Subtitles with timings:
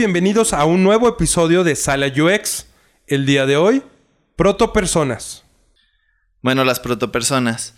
[0.00, 2.64] Bienvenidos a un nuevo episodio de Sala UX.
[3.06, 3.82] El día de hoy,
[4.34, 5.44] protopersonas.
[6.40, 7.74] Bueno, las protopersonas.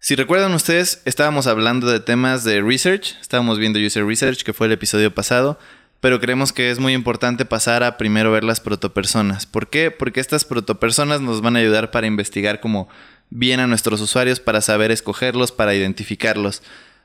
[0.00, 4.68] Si recuerdan ustedes, estábamos hablando de temas de research, estábamos viendo user research, que fue
[4.68, 5.58] el episodio pasado,
[6.00, 9.44] pero creemos que es muy importante pasar a primero ver las protopersonas.
[9.44, 9.90] ¿Por qué?
[9.90, 12.88] Porque estas protopersonas nos van a ayudar para investigar como
[13.28, 16.62] bien a nuestros usuarios, para saber escogerlos, para identificarlos.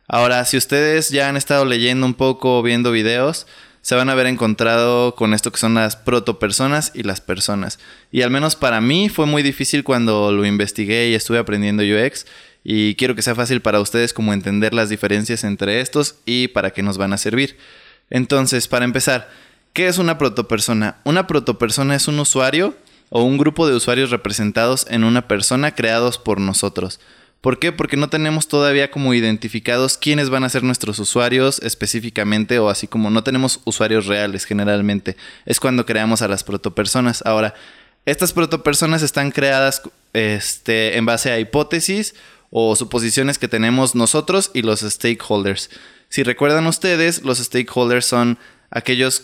[0.07, 3.47] Ahora, si ustedes ya han estado leyendo un poco o viendo videos,
[3.81, 7.79] se van a haber encontrado con esto que son las protopersonas y las personas.
[8.11, 12.25] Y al menos para mí fue muy difícil cuando lo investigué y estuve aprendiendo UX.
[12.63, 16.71] Y quiero que sea fácil para ustedes como entender las diferencias entre estos y para
[16.71, 17.57] qué nos van a servir.
[18.11, 19.29] Entonces, para empezar,
[19.73, 20.97] ¿qué es una protopersona?
[21.03, 22.75] Una protopersona es un usuario
[23.09, 26.99] o un grupo de usuarios representados en una persona creados por nosotros.
[27.41, 27.71] ¿Por qué?
[27.71, 32.87] Porque no tenemos todavía como identificados quiénes van a ser nuestros usuarios específicamente o así
[32.87, 35.17] como no tenemos usuarios reales generalmente.
[35.47, 37.23] Es cuando creamos a las protopersonas.
[37.25, 37.55] Ahora,
[38.05, 39.81] estas protopersonas están creadas
[40.13, 42.13] este, en base a hipótesis
[42.51, 45.71] o suposiciones que tenemos nosotros y los stakeholders.
[46.09, 48.37] Si recuerdan ustedes, los stakeholders son
[48.69, 49.23] aquellos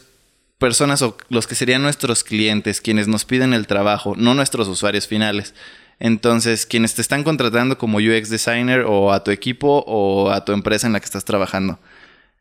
[0.57, 5.05] personas o los que serían nuestros clientes, quienes nos piden el trabajo, no nuestros usuarios
[5.05, 5.53] finales.
[5.99, 10.51] Entonces, quienes te están contratando como UX designer o a tu equipo o a tu
[10.51, 11.79] empresa en la que estás trabajando.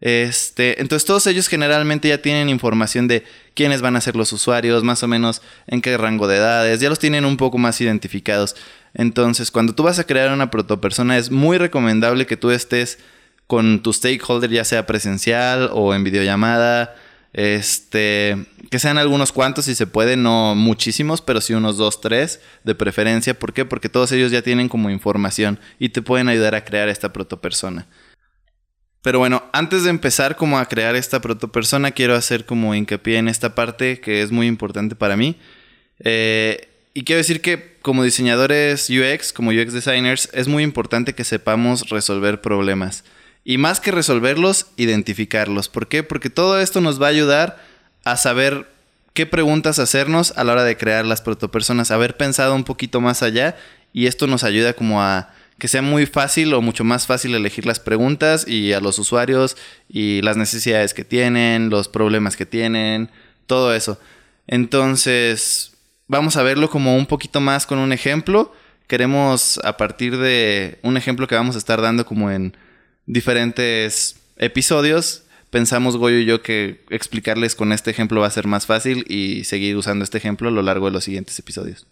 [0.01, 4.85] Este, entonces todos ellos generalmente ya tienen información de quiénes van a ser los usuarios,
[4.85, 8.57] más o menos en qué rango de edades, ya los tienen un poco más identificados.
[8.93, 12.99] Entonces, cuando tú vas a crear una protopersona es muy recomendable que tú estés
[13.47, 16.95] con tu stakeholder, ya sea presencial o en videollamada,
[17.37, 22.41] este, que sean algunos cuantos si se puede, no muchísimos, pero sí unos dos, tres
[22.65, 23.39] de preferencia.
[23.39, 23.67] ¿Por qué?
[23.67, 27.89] Porque todos ellos ya tienen como información y te pueden ayudar a crear esta protopersona.
[29.03, 33.29] Pero bueno, antes de empezar como a crear esta protopersona, quiero hacer como hincapié en
[33.29, 35.37] esta parte que es muy importante para mí.
[35.99, 41.23] Eh, y quiero decir que como diseñadores UX, como UX designers, es muy importante que
[41.23, 43.05] sepamos resolver problemas.
[43.49, 45.69] Y más que resolverlos, identificarlos.
[45.69, 46.03] ¿Por qué?
[46.03, 47.63] Porque todo esto nos va a ayudar
[48.03, 48.69] a saber
[49.15, 53.23] qué preguntas hacernos a la hora de crear las protopersonas, haber pensado un poquito más
[53.23, 53.57] allá
[53.93, 57.67] y esto nos ayuda como a que sea muy fácil o mucho más fácil elegir
[57.67, 59.57] las preguntas y a los usuarios
[59.89, 63.11] y las necesidades que tienen, los problemas que tienen,
[63.47, 64.01] todo eso.
[64.49, 65.75] Entonces,
[66.09, 68.53] vamos a verlo como un poquito más con un ejemplo.
[68.89, 72.57] Queremos a partir de un ejemplo que vamos a estar dando como en
[73.07, 78.67] diferentes episodios, pensamos Goyo y yo que explicarles con este ejemplo va a ser más
[78.67, 81.87] fácil y seguir usando este ejemplo a lo largo de los siguientes episodios.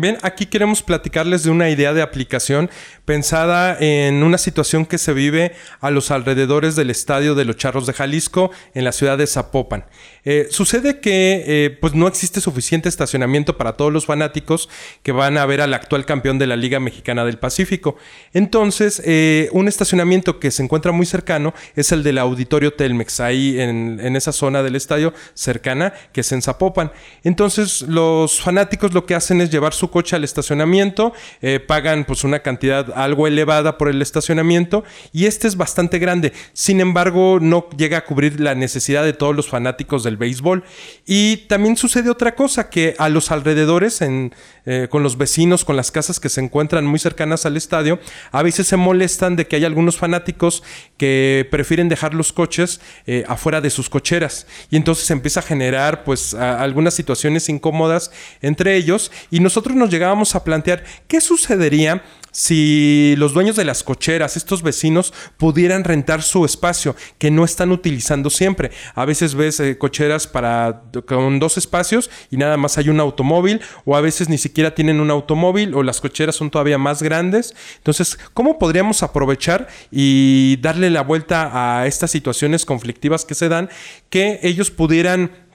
[0.00, 2.70] Bien, aquí queremos platicarles de una idea de aplicación
[3.04, 7.84] pensada en una situación que se vive a los alrededores del estadio de los Charros
[7.84, 9.86] de Jalisco en la ciudad de Zapopan.
[10.24, 14.68] Eh, sucede que eh, pues no existe suficiente estacionamiento para todos los fanáticos
[15.02, 17.96] que van a ver al actual campeón de la Liga Mexicana del Pacífico.
[18.32, 23.58] Entonces, eh, un estacionamiento que se encuentra muy cercano es el del Auditorio Telmex, ahí
[23.58, 26.92] en, en esa zona del estadio cercana, que es en Zapopan.
[27.24, 31.12] Entonces, los fanáticos lo que hacen es llevar su coche al estacionamiento,
[31.42, 36.32] eh, pagan pues una cantidad algo elevada por el estacionamiento y este es bastante grande.
[36.52, 40.64] Sin embargo, no llega a cubrir la necesidad de todos los fanáticos del béisbol.
[41.06, 44.34] Y también sucede otra cosa, que a los alrededores, en,
[44.66, 47.98] eh, con los vecinos, con las casas que se encuentran muy cercanas al estadio,
[48.32, 50.62] a veces se molestan de que hay algunos fanáticos
[50.96, 54.46] que prefieren dejar los coches eh, afuera de sus cocheras.
[54.70, 58.10] Y entonces empieza a generar pues algunas situaciones incómodas
[58.42, 63.82] entre ellos y nosotros nos llegábamos a plantear qué sucedería si los dueños de las
[63.82, 68.70] cocheras, estos vecinos, pudieran rentar su espacio que no están utilizando siempre.
[68.94, 73.60] A veces ves eh, cocheras para con dos espacios y nada más hay un automóvil,
[73.84, 77.54] o a veces ni siquiera tienen un automóvil, o las cocheras son todavía más grandes.
[77.78, 83.68] Entonces, ¿cómo podríamos aprovechar y darle la vuelta a estas situaciones conflictivas que se dan,
[84.10, 85.47] que ellos pudieran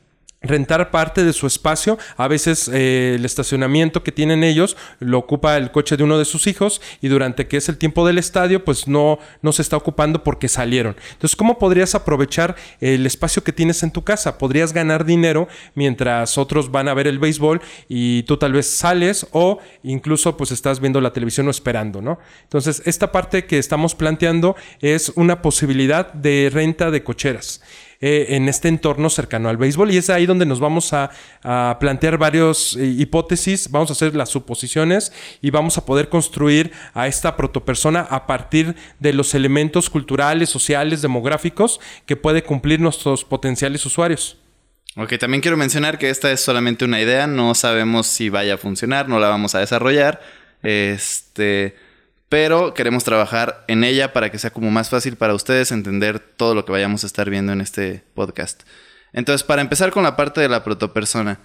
[0.43, 1.97] rentar parte de su espacio.
[2.17, 6.25] A veces eh, el estacionamiento que tienen ellos lo ocupa el coche de uno de
[6.25, 9.77] sus hijos y durante que es el tiempo del estadio pues no, no se está
[9.77, 10.95] ocupando porque salieron.
[11.13, 14.37] Entonces, ¿cómo podrías aprovechar el espacio que tienes en tu casa?
[14.37, 19.25] Podrías ganar dinero mientras otros van a ver el béisbol y tú tal vez sales
[19.31, 22.19] o incluso pues estás viendo la televisión o esperando, ¿no?
[22.43, 27.61] Entonces, esta parte que estamos planteando es una posibilidad de renta de cocheras.
[28.05, 29.89] Eh, en este entorno cercano al béisbol.
[29.91, 31.09] Y es ahí donde nos vamos a,
[31.79, 37.07] plantear varias eh, hipótesis, vamos a hacer las suposiciones y vamos a poder construir a
[37.07, 43.85] esta protopersona a partir de los elementos culturales, sociales, demográficos que puede cumplir nuestros potenciales
[43.85, 44.37] usuarios.
[44.97, 48.57] Ok, también quiero mencionar que esta es solamente una idea, no sabemos si vaya a
[48.57, 50.21] funcionar, no la vamos a desarrollar,
[50.61, 51.77] este,
[52.33, 56.55] pero queremos trabajar en ella para que sea como más fácil para ustedes entender todo
[56.55, 58.63] lo que vayamos a estar viendo en este podcast.
[59.11, 61.41] Entonces, para empezar con la parte de la protopersona,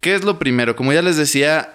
[0.00, 0.74] ¿qué es lo primero?
[0.74, 1.72] Como ya les decía,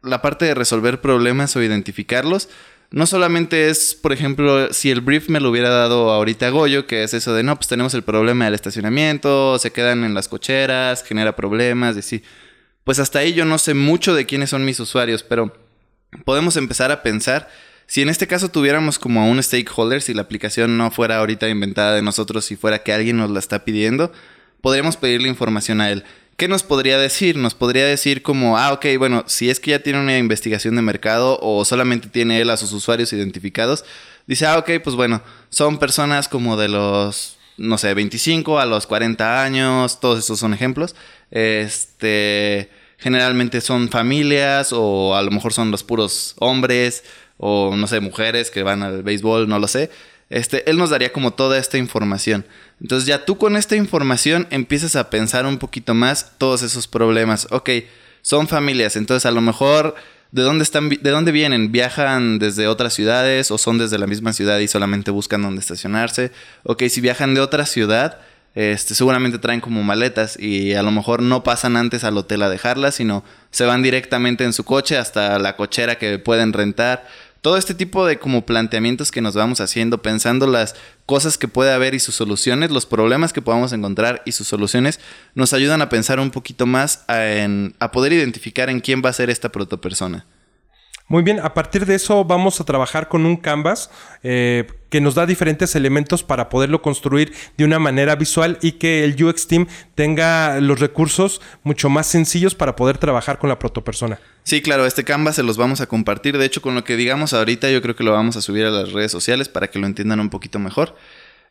[0.00, 2.48] la parte de resolver problemas o identificarlos,
[2.90, 7.02] no solamente es, por ejemplo, si el brief me lo hubiera dado ahorita Goyo, que
[7.02, 11.04] es eso de, no, pues tenemos el problema del estacionamiento, se quedan en las cocheras,
[11.04, 12.22] genera problemas, y sí.
[12.84, 15.54] Pues hasta ahí yo no sé mucho de quiénes son mis usuarios, pero
[16.24, 17.50] podemos empezar a pensar,
[17.86, 21.48] si en este caso tuviéramos como a un stakeholder, si la aplicación no fuera ahorita
[21.48, 24.12] inventada de nosotros, si fuera que alguien nos la está pidiendo,
[24.60, 26.04] podríamos pedirle información a él.
[26.36, 27.36] ¿Qué nos podría decir?
[27.36, 30.82] Nos podría decir como, ah, ok, bueno, si es que ya tiene una investigación de
[30.82, 33.84] mercado o solamente tiene él a sus usuarios identificados,
[34.26, 38.86] dice, ah, ok, pues bueno, son personas como de los, no sé, 25 a los
[38.86, 40.96] 40 años, todos esos son ejemplos.
[41.30, 47.04] Este, generalmente son familias o a lo mejor son los puros hombres
[47.38, 49.90] o, no sé, mujeres que van al béisbol, no lo sé.
[50.30, 52.46] Este, él nos daría como toda esta información.
[52.80, 57.46] Entonces ya tú con esta información empiezas a pensar un poquito más todos esos problemas.
[57.50, 57.68] Ok,
[58.22, 59.94] son familias, entonces a lo mejor
[60.30, 64.32] de dónde están, de dónde vienen, viajan desde otras ciudades o son desde la misma
[64.32, 66.32] ciudad y solamente buscan dónde estacionarse.
[66.62, 68.18] Ok, si viajan de otra ciudad,
[68.54, 72.50] este, seguramente traen como maletas y a lo mejor no pasan antes al hotel a
[72.50, 77.06] dejarlas, sino se van directamente en su coche hasta la cochera que pueden rentar
[77.42, 80.76] todo este tipo de como planteamientos que nos vamos haciendo, pensando las
[81.06, 85.00] cosas que puede haber y sus soluciones, los problemas que podamos encontrar y sus soluciones,
[85.34, 89.12] nos ayudan a pensar un poquito más en, a poder identificar en quién va a
[89.12, 90.24] ser esta protopersona.
[91.12, 93.90] Muy bien, a partir de eso vamos a trabajar con un canvas
[94.22, 99.04] eh, que nos da diferentes elementos para poderlo construir de una manera visual y que
[99.04, 104.20] el UX Team tenga los recursos mucho más sencillos para poder trabajar con la protopersona.
[104.44, 106.38] Sí, claro, este canvas se los vamos a compartir.
[106.38, 108.70] De hecho, con lo que digamos ahorita, yo creo que lo vamos a subir a
[108.70, 110.96] las redes sociales para que lo entiendan un poquito mejor.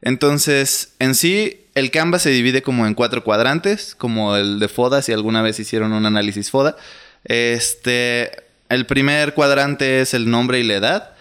[0.01, 5.03] Entonces, en sí, el canvas se divide como en cuatro cuadrantes, como el de FODA,
[5.03, 6.77] si alguna vez hicieron un análisis FODA.
[7.25, 11.13] Este, el primer cuadrante es el nombre y la edad,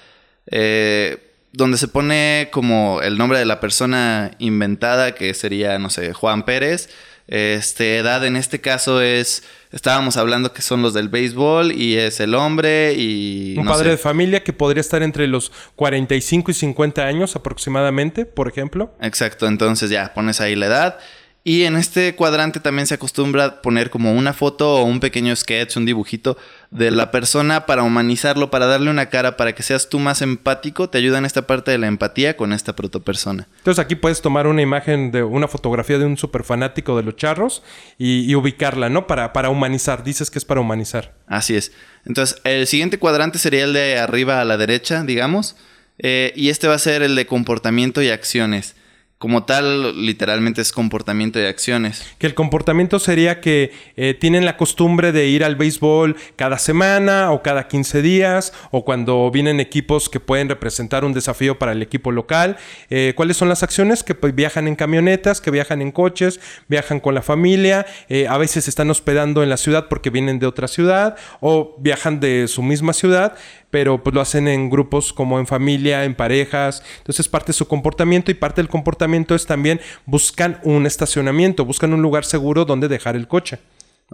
[0.47, 1.19] eh,
[1.53, 6.45] donde se pone como el nombre de la persona inventada, que sería, no sé, Juan
[6.45, 6.89] Pérez.
[7.27, 12.19] Este, edad en este caso es, estábamos hablando que son los del béisbol y es
[12.19, 13.55] el hombre y...
[13.57, 18.49] Un padre de familia que podría estar entre los 45 y 50 años aproximadamente, por
[18.49, 18.93] ejemplo.
[19.01, 20.99] Exacto, entonces ya pones ahí la edad.
[21.43, 25.77] Y en este cuadrante también se acostumbra poner como una foto o un pequeño sketch,
[25.77, 26.37] un dibujito
[26.71, 30.89] de la persona para humanizarlo, para darle una cara, para que seas tú más empático.
[30.89, 33.49] Te ayuda en esta parte de la empatía con esta protopersona.
[33.59, 37.17] Entonces aquí puedes tomar una imagen de una fotografía de un super fanático de los
[37.17, 37.63] charros
[37.99, 39.07] y, ubicarla, ¿no?
[39.07, 40.05] Para, para humanizar.
[40.05, 41.15] Dices que es para humanizar.
[41.27, 41.73] Así es.
[42.07, 45.57] Entonces el siguiente cuadrante sería el de arriba a la derecha, digamos.
[45.99, 48.77] Eh, y este va a ser el de comportamiento y acciones
[49.21, 52.03] como tal, literalmente es comportamiento y acciones.
[52.17, 57.31] Que el comportamiento sería que eh, tienen la costumbre de ir al béisbol cada semana
[57.31, 61.83] o cada 15 días o cuando vienen equipos que pueden representar un desafío para el
[61.83, 62.57] equipo local.
[62.89, 64.03] Eh, ¿Cuáles son las acciones?
[64.03, 68.39] Que pues, viajan en camionetas, que viajan en coches, viajan con la familia, eh, a
[68.39, 72.63] veces están hospedando en la ciudad porque vienen de otra ciudad o viajan de su
[72.63, 73.35] misma ciudad
[73.71, 76.83] pero pues lo hacen en grupos como en familia, en parejas.
[76.99, 81.93] Entonces parte de su comportamiento y parte del comportamiento es también buscan un estacionamiento, buscan
[81.93, 83.59] un lugar seguro donde dejar el coche.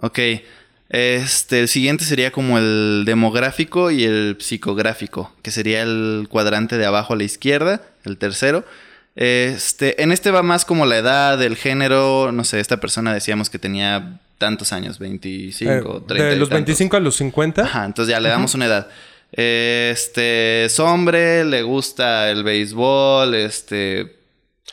[0.01, 0.19] Ok.
[0.89, 6.85] Este, el siguiente sería como el demográfico y el psicográfico, que sería el cuadrante de
[6.85, 8.63] abajo a la izquierda, el tercero.
[9.15, 13.49] Este, en este va más como la edad, el género, no sé, esta persona decíamos
[13.49, 16.29] que tenía tantos años, 25, 30.
[16.29, 17.63] De los 25 a los 50.
[17.63, 18.87] Ajá, entonces ya le damos una edad.
[19.31, 24.17] Este es hombre, le gusta el béisbol, este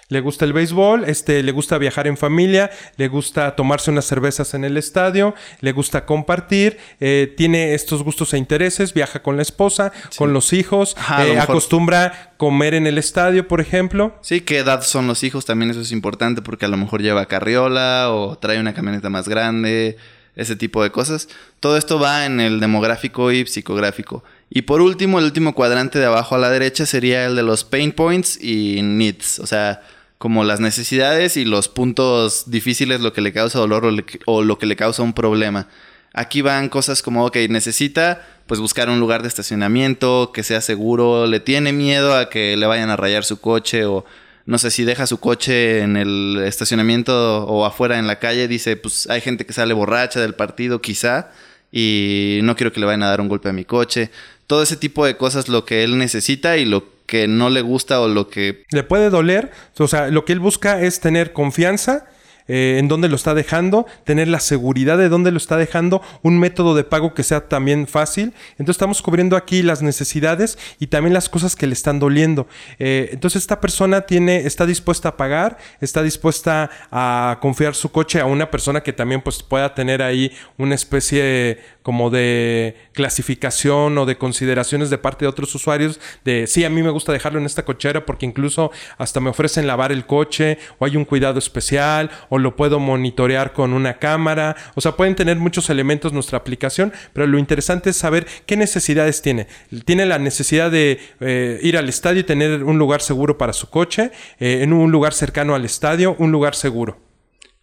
[0.09, 4.53] le gusta el béisbol, este, le gusta viajar en familia, le gusta tomarse unas cervezas
[4.53, 9.43] en el estadio, le gusta compartir, eh, tiene estos gustos e intereses, viaja con la
[9.43, 14.17] esposa, con los hijos, eh, acostumbra comer en el estadio, por ejemplo.
[14.21, 17.27] Sí, qué edad son los hijos, también eso es importante porque a lo mejor lleva
[17.27, 19.97] carriola o trae una camioneta más grande,
[20.37, 21.29] ese tipo de cosas.
[21.61, 24.23] Todo esto va en el demográfico y psicográfico.
[24.57, 27.65] Y por último, el último cuadrante de abajo a la derecha sería el de los
[27.65, 29.41] pain points y needs.
[29.41, 29.83] O sea,
[30.17, 33.93] como las necesidades y los puntos difíciles, lo que le causa dolor
[34.27, 35.67] o, lo que le causa un problema.
[36.13, 41.27] Aquí van cosas como, ok, necesita pues buscar un lugar de estacionamiento que sea seguro,
[41.27, 44.05] le tiene miedo a que le vayan a rayar su coche o
[44.47, 48.77] no sé si deja su coche en el estacionamiento o afuera en la calle, dice,
[48.77, 51.31] pues hay gente que sale borracha del partido quizá
[51.77, 54.13] y no quiero que le vayan a dar un golpe a mi coche.
[54.47, 58.01] Todo ese tipo de cosas lo que él necesita y lo que no le gusta
[58.01, 58.65] o lo que...
[58.71, 62.07] Le puede doler, o sea, lo que él busca es tener confianza
[62.47, 66.39] eh, en dónde lo está dejando, tener la seguridad de dónde lo está dejando, un
[66.39, 68.35] método de pago que sea también fácil.
[68.53, 72.47] Entonces estamos cubriendo aquí las necesidades y también las cosas que le están doliendo.
[72.79, 78.21] Eh, entonces esta persona tiene, está dispuesta a pagar, está dispuesta a confiar su coche
[78.21, 84.07] a una persona que también pues, pueda tener ahí una especie como de clasificación o
[84.07, 87.45] de consideraciones de parte de otros usuarios de sí, a mí me gusta dejarlo en
[87.45, 92.11] esta cochera porque incluso hasta me ofrecen lavar el coche o hay un cuidado especial
[92.31, 94.57] o lo puedo monitorear con una cámara.
[94.75, 99.21] O sea, pueden tener muchos elementos nuestra aplicación, pero lo interesante es saber qué necesidades
[99.21, 99.47] tiene.
[99.85, 103.69] Tiene la necesidad de eh, ir al estadio y tener un lugar seguro para su
[103.69, 104.11] coche,
[104.41, 106.99] eh, en un lugar cercano al estadio, un lugar seguro.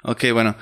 [0.04, 0.56] Ok, bueno.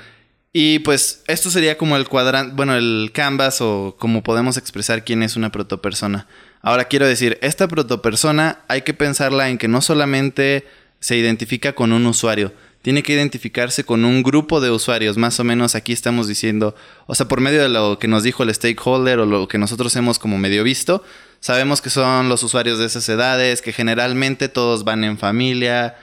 [0.52, 5.22] Y pues esto sería como el cuadrante, bueno, el canvas o como podemos expresar quién
[5.22, 6.26] es una protopersona.
[6.60, 10.66] Ahora quiero decir, esta protopersona hay que pensarla en que no solamente
[10.98, 12.52] se identifica con un usuario,
[12.82, 15.16] tiene que identificarse con un grupo de usuarios.
[15.16, 16.74] Más o menos aquí estamos diciendo,
[17.06, 19.94] o sea, por medio de lo que nos dijo el stakeholder o lo que nosotros
[19.96, 21.04] hemos como medio visto,
[21.40, 25.96] sabemos que son los usuarios de esas edades, que generalmente todos van en familia.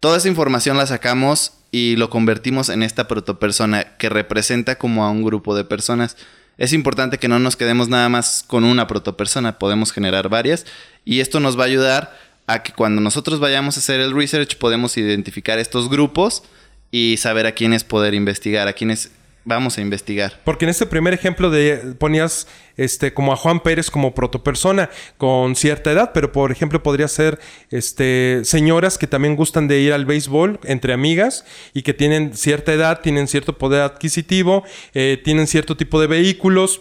[0.00, 5.10] Toda esa información la sacamos y lo convertimos en esta protopersona que representa como a
[5.10, 6.16] un grupo de personas.
[6.56, 10.66] Es importante que no nos quedemos nada más con una protopersona, podemos generar varias
[11.04, 12.16] y esto nos va a ayudar
[12.46, 16.44] a que cuando nosotros vayamos a hacer el research podemos identificar estos grupos
[16.92, 19.10] y saber a quiénes poder investigar, a quiénes
[19.44, 20.40] vamos a investigar.
[20.44, 22.46] Porque en este primer ejemplo de ponías
[22.76, 27.38] este como a Juan Pérez como protopersona con cierta edad, pero por ejemplo podría ser
[27.70, 32.72] este señoras que también gustan de ir al béisbol entre amigas y que tienen cierta
[32.72, 36.80] edad, tienen cierto poder adquisitivo, eh, tienen cierto tipo de vehículos,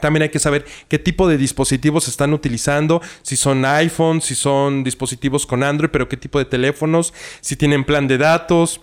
[0.00, 4.84] también hay que saber qué tipo de dispositivos están utilizando, si son iPhones, si son
[4.84, 8.80] dispositivos con Android, pero qué tipo de teléfonos, si tienen plan de datos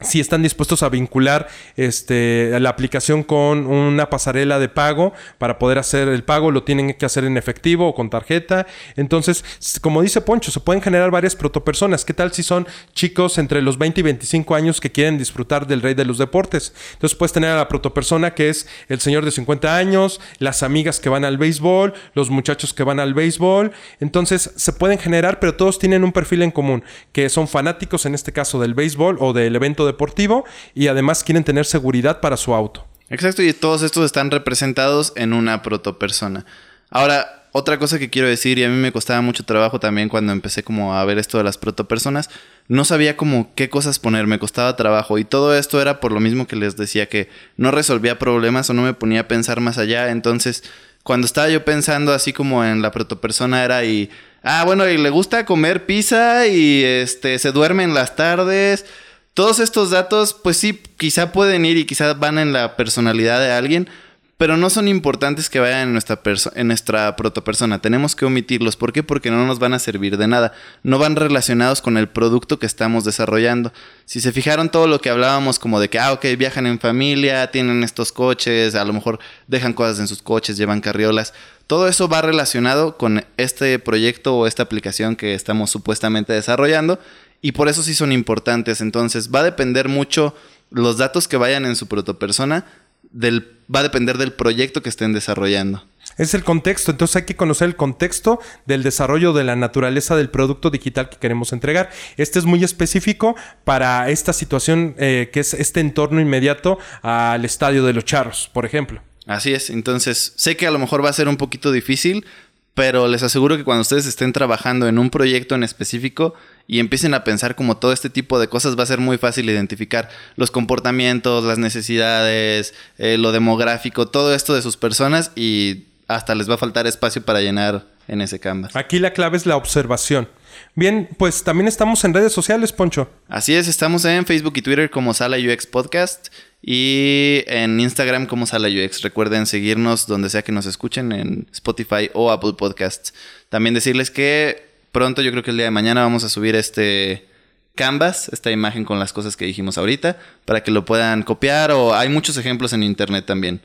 [0.00, 5.78] si están dispuestos a vincular este, la aplicación con una pasarela de pago para poder
[5.78, 8.66] hacer el pago, lo tienen que hacer en efectivo o con tarjeta.
[8.96, 9.44] Entonces,
[9.80, 12.04] como dice Poncho, se pueden generar varias protopersonas.
[12.04, 15.80] ¿Qué tal si son chicos entre los 20 y 25 años que quieren disfrutar del
[15.80, 16.74] rey de los deportes?
[16.94, 20.98] Entonces puedes tener a la protopersona que es el señor de 50 años, las amigas
[21.00, 23.72] que van al béisbol, los muchachos que van al béisbol.
[24.00, 26.82] Entonces se pueden generar, pero todos tienen un perfil en común,
[27.12, 31.44] que son fanáticos en este caso del béisbol o del evento deportivo y además quieren
[31.44, 32.86] tener seguridad para su auto.
[33.08, 36.44] Exacto, y todos estos están representados en una protopersona.
[36.90, 40.32] Ahora, otra cosa que quiero decir, y a mí me costaba mucho trabajo también cuando
[40.32, 42.28] empecé como a ver esto de las protopersonas,
[42.66, 46.18] no sabía como qué cosas poner, me costaba trabajo y todo esto era por lo
[46.18, 49.78] mismo que les decía que no resolvía problemas o no me ponía a pensar más
[49.78, 50.64] allá, entonces
[51.04, 54.10] cuando estaba yo pensando así como en la protopersona era y
[54.42, 58.86] ah, bueno, y le gusta comer pizza y este se duerme en las tardes
[59.34, 63.50] todos estos datos, pues sí, quizá pueden ir y quizá van en la personalidad de
[63.52, 63.88] alguien,
[64.36, 66.20] pero no son importantes que vayan en nuestra,
[66.54, 67.80] en nuestra protopersona.
[67.80, 68.76] Tenemos que omitirlos.
[68.76, 69.02] ¿Por qué?
[69.02, 70.52] Porque no nos van a servir de nada.
[70.82, 73.72] No van relacionados con el producto que estamos desarrollando.
[74.06, 77.50] Si se fijaron todo lo que hablábamos como de que, ah, ok, viajan en familia,
[77.52, 81.32] tienen estos coches, a lo mejor dejan cosas en sus coches, llevan carriolas.
[81.68, 86.98] Todo eso va relacionado con este proyecto o esta aplicación que estamos supuestamente desarrollando
[87.44, 88.80] y por eso sí son importantes.
[88.80, 90.34] Entonces va a depender mucho
[90.70, 92.64] los datos que vayan en su protopersona,
[93.10, 95.84] del, va a depender del proyecto que estén desarrollando.
[96.16, 100.30] Es el contexto, entonces hay que conocer el contexto del desarrollo de la naturaleza del
[100.30, 101.90] producto digital que queremos entregar.
[102.16, 107.84] Este es muy específico para esta situación eh, que es este entorno inmediato al estadio
[107.84, 109.02] de los charros, por ejemplo.
[109.26, 112.24] Así es, entonces sé que a lo mejor va a ser un poquito difícil,
[112.72, 116.34] pero les aseguro que cuando ustedes estén trabajando en un proyecto en específico
[116.66, 119.48] y empiecen a pensar como todo este tipo de cosas, va a ser muy fácil
[119.50, 126.34] identificar los comportamientos, las necesidades, eh, lo demográfico, todo esto de sus personas y hasta
[126.34, 128.76] les va a faltar espacio para llenar en ese canvas.
[128.76, 130.28] Aquí la clave es la observación.
[130.74, 133.10] Bien, pues también estamos en redes sociales, Poncho.
[133.28, 136.28] Así es, estamos en Facebook y Twitter como Sala UX Podcast
[136.62, 139.02] y en Instagram como Sala UX.
[139.02, 143.14] Recuerden seguirnos donde sea que nos escuchen en Spotify o Apple Podcasts.
[143.48, 147.28] También decirles que pronto, yo creo que el día de mañana vamos a subir este
[147.74, 151.92] canvas, esta imagen con las cosas que dijimos ahorita, para que lo puedan copiar o
[151.92, 153.60] hay muchos ejemplos en internet también.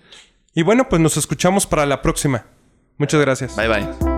[0.54, 2.46] Y bueno, pues nos escuchamos para la próxima.
[2.98, 3.56] Muchas gracias.
[3.56, 4.09] Bye bye.